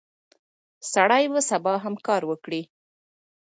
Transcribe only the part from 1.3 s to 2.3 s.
به سبا هم کار